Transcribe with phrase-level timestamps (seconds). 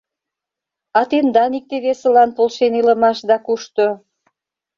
[0.99, 3.85] —А тендан икте-весылан полшен илымашда кушто?